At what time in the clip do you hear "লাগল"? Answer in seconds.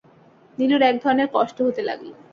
1.81-2.09